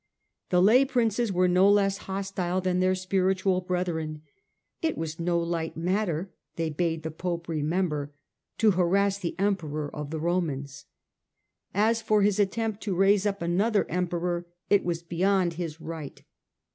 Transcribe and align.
The 0.49 0.63
lay 0.63 0.83
Princes 0.83 1.31
were 1.31 1.47
no 1.47 1.69
less 1.69 1.97
hostile 2.09 2.59
than 2.59 2.79
their 2.79 2.95
spiritual 2.95 3.61
brethren. 3.61 4.23
It 4.81 4.97
was 4.97 5.19
no 5.19 5.37
light 5.39 5.77
matter, 5.77 6.31
they 6.55 6.71
bade 6.71 7.03
the 7.03 7.11
Pope 7.11 7.47
remember, 7.47 8.11
to 8.57 8.71
harass 8.71 9.19
the 9.19 9.35
Emperor 9.37 9.95
of 9.95 10.09
the 10.09 10.19
Romans. 10.19 10.85
As 11.71 12.01
for 12.01 12.23
his 12.23 12.39
attempt 12.39 12.81
to 12.81 12.95
raise 12.95 13.27
up 13.27 13.43
another 13.43 13.85
Emperor, 13.91 14.47
it 14.71 14.83
was 14.83 15.03
beyond 15.03 15.53
his 15.53 15.79
right. 15.79 16.23